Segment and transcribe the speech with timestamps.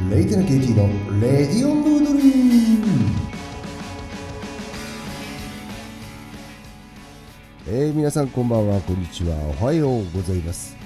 [0.00, 2.84] レイテナ KT のレディオンブードリー
[7.68, 8.80] えー、皆さんこんばんは。
[8.82, 9.36] こんにちは。
[9.60, 10.76] おはようございます。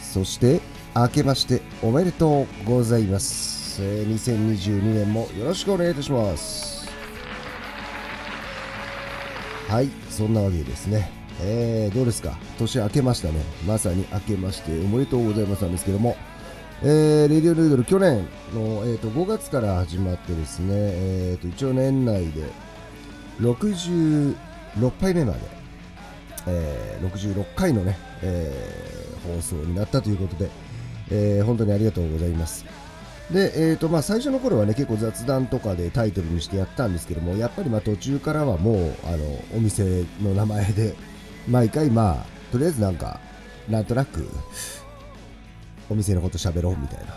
[0.00, 0.60] そして
[0.94, 6.88] 明けましておめでとうございます、えー、2022年もよろしくお願いいたします。
[9.68, 11.10] はいそんなわけでですね。
[11.42, 12.38] えー、どうですか？
[12.60, 13.42] 年明けましたね。
[13.66, 16.16] まさに明けましておめでとうございますなんですけども。
[16.82, 22.44] えー、レディオヌードル去年の、えーと、5月から始まってですね、えーと、一応年内で
[23.40, 24.34] 66
[24.98, 25.40] 杯目まで、
[26.46, 30.50] えー、66回のね、えー、放送になったということで、
[31.10, 32.64] えー、本当にありがとうございます。
[33.30, 40.94] で、えーとまあ、最初の頃はね結構雑談とかでタイトルにしてやったんですけどもやっぱりまあ途中からはもうあのお店の名前で
[41.46, 43.20] 毎回まあとりあえずなんか
[43.68, 44.26] なんとなく
[45.90, 47.14] お店のこと喋ろうみたいな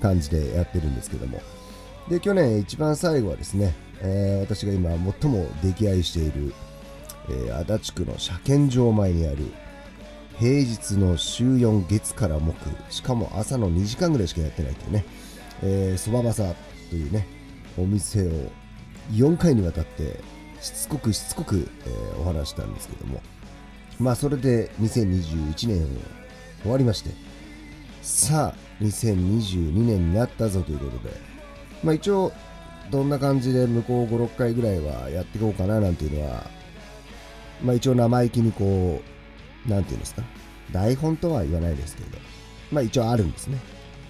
[0.00, 1.40] 感じでやってるんですけども。
[2.08, 6.52] で去年一番最後はですね、えー、私が今最も溺愛している、
[7.28, 9.38] えー、足立区の車検場前にある
[10.38, 12.56] 平日の週4月から木
[12.88, 15.04] しかも朝の2時間ぐらいしかやってないというね
[15.98, 16.54] そば、えー、まさ
[16.88, 17.28] というね
[17.78, 18.30] お店を
[19.12, 20.18] 4回にわたって
[20.60, 23.20] しつこくしつこく、えー、お話したんですけども。
[24.00, 25.86] まあそれで2021年
[26.62, 27.10] 終わりまして
[28.10, 31.14] さあ2022年になったぞということで。
[31.84, 32.32] まあ一応
[32.90, 36.44] どんな感じで向こう56回ぐらいはやっていこうかななんていうのは
[37.62, 39.00] まあ一応生意気にこ
[39.64, 40.22] うなんていうんですか？
[40.72, 42.18] 台本とは言わないですけど。
[42.72, 43.58] まあ一応あるんですね。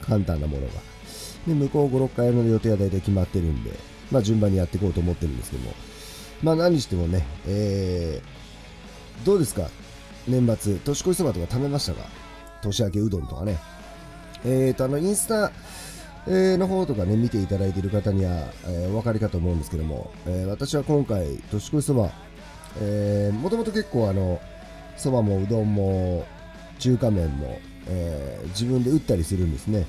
[0.00, 0.72] 簡単なものが。
[1.46, 3.70] で向こう56回の予定は大体決まってるんで
[4.10, 5.74] まあ順番にやっていこうと思ってるんですけども。
[6.42, 9.68] まあ何してもねえー、どうですか？
[10.26, 12.08] 年末年越しそばとか食べましたか？
[12.62, 13.58] 年明けうどんとかね。
[14.44, 15.52] えーと、あの、インスタ、
[16.26, 18.32] え、の方とかね、見ていただいている方には、
[18.66, 22.10] えー、お分かりかと思うんですけども、えー、私は今回、年越しそば、
[22.80, 24.40] え、もともと結構あの、
[24.96, 26.26] そばもうどんも
[26.78, 27.58] 中華麺も、
[27.88, 29.86] えー、自分で打ったりするんですね。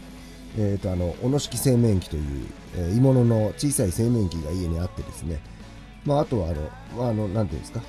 [0.57, 5.39] えーと、あの、小野式製麺機という、えー、鋳物の小さい製麺機が家にあってですね、
[6.05, 6.61] まあ、あとはあの、
[6.97, 7.81] まあ、あの、なんていうんですか、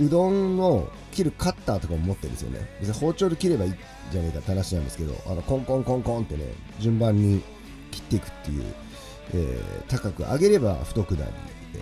[0.00, 2.60] うどんの切るカッターとかも持ってるんですよね。
[2.80, 3.74] 別に包丁で切ればいい
[4.10, 6.44] じゃねえかって話なんですけど、あのコンコンコンコンってね、
[6.78, 7.42] 順番に
[7.90, 8.64] 切っていくっていう、
[9.34, 11.32] えー、高く上げれば太くなり、
[11.74, 11.80] えー、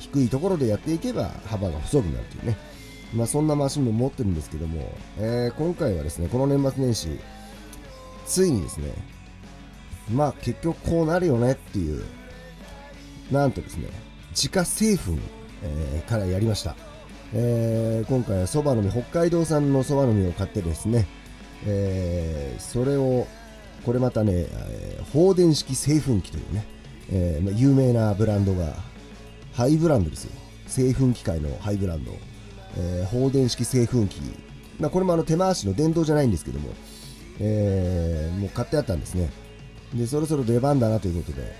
[0.00, 2.56] 低いところでやっていけば幅が細くなるというね、
[3.14, 7.18] まあ、そんなマシンも持ってるんですけども、えー、今回はですね、この年末年始、
[8.26, 8.92] ついにですね、
[10.10, 12.04] まあ結局こうなるよねっていう、
[13.30, 13.88] なんとですね、
[14.30, 15.18] 自家製粉、
[15.62, 16.76] えー、からやりました。
[17.34, 21.06] えー、今回はそばの実北海道産のそばの実を買ってですね、
[21.66, 23.26] えー、それを
[23.84, 26.66] これまたね、えー、放電式製粉機というね、
[27.10, 28.74] えーま、有名なブランドが
[29.54, 30.32] ハイブランドですよ。
[30.66, 32.12] 製粉機械のハイブランド、
[32.78, 34.20] えー、放電式製粉機、
[34.78, 36.70] まあ、これもあの手回しの電動じゃないんですけども、
[37.40, 39.30] えー、もう買ってあったんですね。
[39.94, 41.54] でそろそろ出番だなということで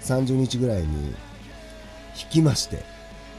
[0.00, 1.08] 30日ぐらいに
[2.16, 2.82] 引きまして、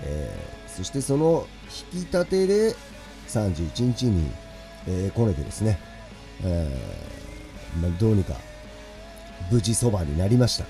[0.04, 1.48] えー、そしてその
[1.94, 2.76] 引き立てで
[3.30, 4.30] 31日に、
[4.88, 5.80] えー、こねてですね、
[6.44, 8.36] えーまあ、どうにか
[9.52, 10.66] 無事そばになりました。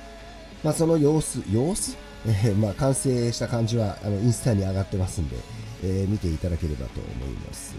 [0.64, 1.96] まあ、その様子、様子、
[2.26, 5.38] えー、まあ、完成した感じはあのインスタに上がってますんで、
[5.84, 7.76] え、見ていただければと思います。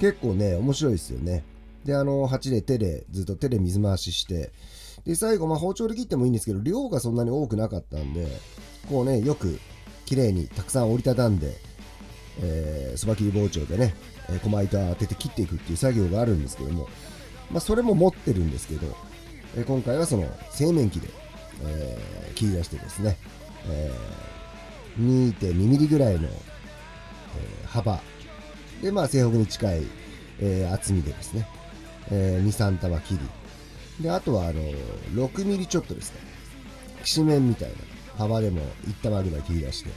[0.00, 1.44] 結構ね、面白いですよね。
[1.84, 4.50] で、あの、鉢で手で、ずっと手で水回しして、
[5.04, 8.26] で、最後、まあ、包丁で切ってもいいんですけど、量がそんなに多くなかったんで、
[8.88, 9.58] こうね、よく
[10.12, 11.54] 綺麗にたくさん折りたたんで、
[12.42, 13.94] えー、そば切り包丁でね、
[14.28, 16.86] えー、細糸当てて切っていくっていう作業があるんですけども、
[17.50, 18.94] まあ、それも持ってるんですけど、
[19.56, 21.08] えー、今回はその製麺機で、
[21.64, 23.16] えー、切り出してですね、
[23.70, 27.98] えー、2.2ミリぐらいの、えー、幅。
[28.82, 29.82] で、まあ、西北に近い、
[30.40, 31.48] えー、厚みでですね、
[32.10, 33.14] えー、2、3玉切
[33.98, 34.04] り。
[34.04, 34.60] で、あとは、あの、
[35.14, 36.20] 6ミリちょっとですね、
[37.02, 37.91] きしめんみたいな。
[38.22, 39.90] 幅でも1玉ぐらい切り出して、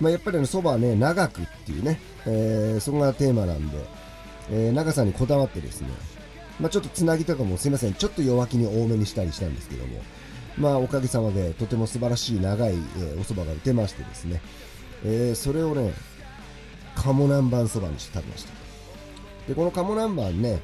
[0.00, 3.76] まあ、やっぱりそばはね、長くっていうね、えー、そこがテーマなんで、
[4.50, 5.88] えー、長さにこだわってですね、
[6.58, 10.00] まあ、ちょっとつなぎとかもすいません、ちょっと弱気に多めにしたりしたんですけども、
[10.58, 14.40] まあ、おかげさまでとても素晴らしい長い、えー、お蕎麦が打てましてですね、
[15.04, 15.92] えー、それをね、
[16.96, 18.52] 鴨南蛮そばにして食べました。
[19.48, 20.60] で、この鴨南蛮ね、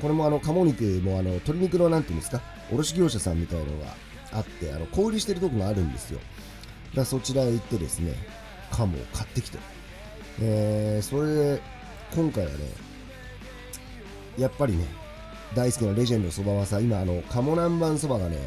[0.00, 2.40] これもあの、鴨肉もあの、鶏肉のなんていうんですか、
[2.72, 3.94] 卸業者さんみたいなのが
[4.32, 6.20] あって、あの、小売りしてるとこがあるんですよ。
[6.94, 8.14] だそちらへ行ってですね、
[8.70, 9.58] 鴨を買ってきて、
[10.40, 11.62] えー、それで、
[12.14, 12.58] 今回はね、
[14.38, 14.84] やっぱりね、
[15.54, 18.38] 大好きなレジェンドそばまさ今あの鴨南蛮そばがね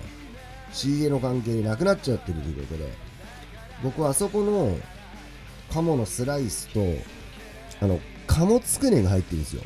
[0.71, 2.89] 仕入れの関係でなくなっちゃってるということで
[3.83, 4.77] 僕はあそこの
[5.71, 6.81] 鴨のスライスと
[7.81, 9.61] あの鴨つくねが入ってるんですよ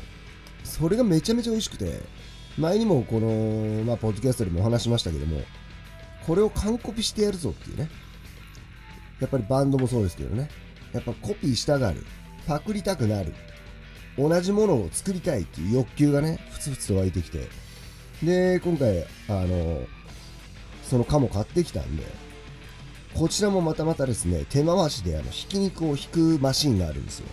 [0.64, 2.00] それがめちゃめちゃ美味しくて
[2.58, 5.42] 前にもこの、まあ、ポッドキャストでもお話しましたけども
[6.30, 7.90] これを完コピしてやるぞっていうね。
[9.20, 10.48] やっぱりバンドもそうですけどね。
[10.94, 12.06] やっぱコピーしたがる。
[12.46, 13.34] パクりたくなる。
[14.16, 17.48] 同じものを作りたいっていう欲求がねふつふつと湧いてきて。
[18.22, 19.82] で今回あの
[20.84, 22.04] その鴨買ってきたんで
[23.16, 27.26] こちらもまたまたですね手回しであのひき肉を引くマシンがあるんですよ、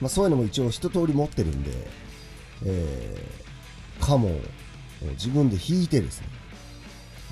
[0.00, 1.72] まあ、そういうのも一応一通り持ってるんで、
[2.66, 4.30] えー、鴨を
[5.12, 6.28] 自分で引いてですね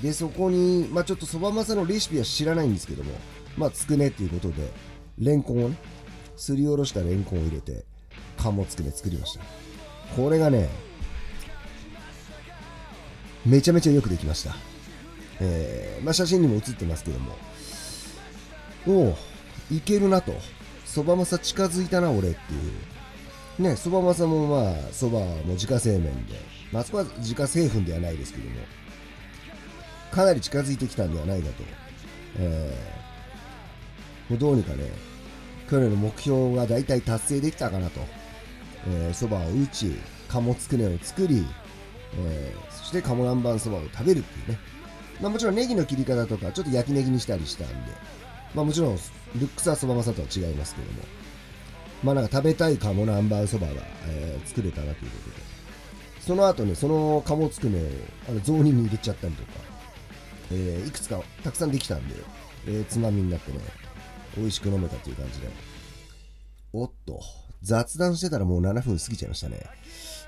[0.01, 3.11] でそこに、まあ、ちょっとそばまさのレシピは知らないんですけども
[3.57, 4.69] まあつくねっていうことで
[5.17, 5.77] レンコンをね
[6.35, 7.85] すりおろしたレンコンを入れて
[8.37, 9.41] 鴨つくね作りました。
[10.15, 10.69] これがね
[13.45, 14.55] めちゃめちゃよくできました。
[15.39, 17.35] えー、まあ、写真にも写ってますけども。
[18.87, 19.17] おお
[19.71, 20.33] いけるなと。
[20.85, 22.57] そばまさ近づいたな俺ってい
[23.59, 23.63] う。
[23.63, 26.35] ねそばまさもまあそばも自家製麺で。
[26.71, 28.55] まあそこは自家製粉ではないですけども。
[30.11, 31.63] かなり近づいてきたんではないかと、
[32.37, 34.91] えー、もうどうにかね
[35.69, 37.99] 去年の目標が大体達成できたかなと。
[39.13, 39.95] そば、えー、を打ち
[40.27, 41.43] 鴨つくねを作り、
[42.19, 44.59] えー、そして鴨南蛮そばを食べるっていうね。
[45.19, 47.73] まあ、もちろんネギの切り方とかちょっと焼きネギにしたりしたんで、
[48.53, 48.99] まあ、もちろんル
[49.47, 50.99] ックスはそばまさとは違いますけども。
[52.03, 53.73] まあなんか食べたい鴨南蛮そばが、
[54.07, 55.35] えー、作れたなということで。
[56.19, 59.49] その後ねその鴨つくねをあの雑煮に入れちゃったりとか、
[60.55, 62.15] えー、いくつかたくさんできたんで、
[62.67, 63.59] えー、つまみになってね
[64.37, 65.49] 美味しく飲めたという感じで。
[66.73, 67.21] おっと
[67.61, 69.61] 雑談してたらもう7分過ぎちゃいましたね。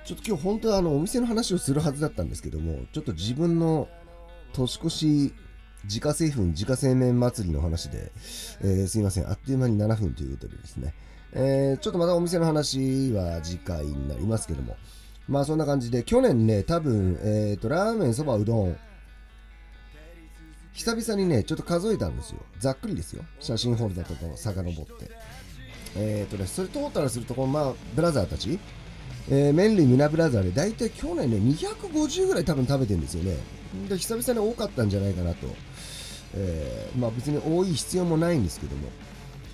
[0.05, 3.89] ちょっと今日本当はあのお店の話をするはずだったんですけどもちょっと自分の
[4.53, 5.33] 年越し
[5.83, 8.11] 自家製粉自家製麺祭りの話で、
[8.61, 10.93] えー、すいません、あっという間に7分ということでですね、
[11.33, 14.77] えー、ちょっとまたお店の話は次回になりますけども、
[15.27, 18.77] まあそんな感じで、去年ね、多分、えっ、ー、と、ラーメン、そば、うどん、
[20.77, 22.37] 久々にね、ちょっと数えたんですよ。
[22.59, 23.23] ざっくりですよ。
[23.39, 25.09] 写真ホルダーとかを遡って。
[25.95, 28.59] えっ、ー、とね、それトータルすると、このまあ、ブラザーたち、
[29.27, 33.37] えー、麺類ミナブラザーで大体去年ね、250ぐらい多分食べてるんですよね。
[33.89, 35.47] で、久々に多かったんじゃないかなと。
[36.35, 38.89] えー、まあ別に多い必要もないんですけども。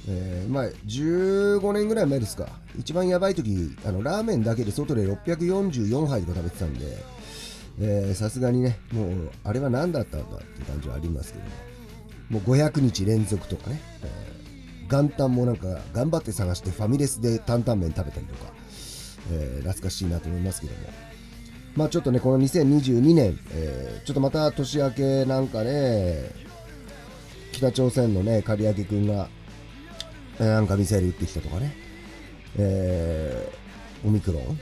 [0.09, 2.49] えー、まあ15年ぐらい前ですか。
[2.77, 6.97] 一番やばい時、あの、ラーメンだけで外で644杯とか食べてたんで、
[8.13, 11.51] さすがにね、もう、あれは何だったんだって感じはありますけども。
[12.29, 13.81] もう500日連続とかね。
[14.03, 18.51] えー、元旦もなんか頑張って探してファミレスで担々麺食べたりとか。
[19.31, 20.79] えー、懐かしいなと思いますけども。
[21.75, 26.29] まあちょっとね、この2022年、えー、ちょっとまた年明けなんかね、
[27.51, 29.29] 北朝鮮のね、刈明君が、
[30.39, 31.75] なんかミサイル撃ってきたとかね、
[32.57, 34.59] えー、オミクロン、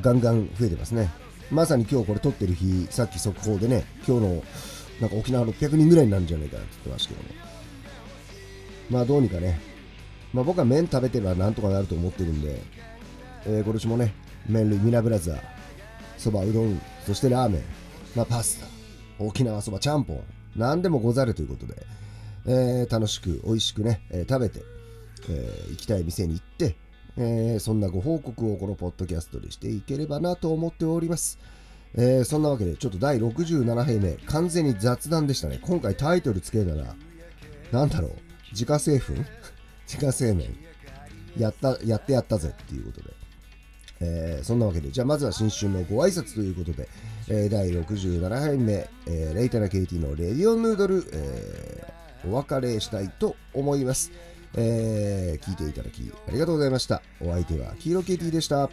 [0.00, 1.10] ガンガン増えてますね。
[1.50, 4.42] まさに今日これ撮ってる日、さっき速報でね、今日の
[5.00, 7.40] なんか沖縄600人ぐらいになるんじゃないかなって言ってましたけども。
[8.90, 9.60] まあどうにかね、
[10.32, 12.60] まあ僕は麺食べてればなんとかなると思ってるんで、
[13.46, 14.14] えー、今年もね、
[14.48, 15.40] 麺類ミナブラザー、
[16.18, 17.62] そば、うどん、そしてラーメン、
[18.14, 20.22] まあ、パスタ、沖縄そば、ちゃんぽん、
[20.56, 21.74] 何でもござるということで、
[22.46, 24.62] えー、楽しく、美味しくね、えー、食べて、
[25.28, 26.43] えー、行きたい店に行って、
[27.16, 31.38] えー、そんなご報告をこのポッドキャストでしていければなと思っております。
[31.96, 35.60] えー、そんなわけで、ちょっと第67杯目、完全に雑談でしたね。
[35.62, 36.96] 今回タイトルつけたら、
[37.70, 38.12] なんだろう、
[38.50, 39.12] 自家製粉？
[39.86, 40.56] 自家製麺。
[41.38, 43.14] やった、やってやったぜっていうことで。
[44.00, 46.88] えー、そんなわけで、じゃあまずは新春のご挨拶ということで、
[47.28, 51.92] えー、第67杯目、えー、レイタナケイティのレディオヌードル、え、
[52.28, 54.10] お別れしたいと思います。
[54.56, 57.02] えー、聞いていただきありがとうございました。
[57.20, 58.70] お相手は黄色ケイティでした。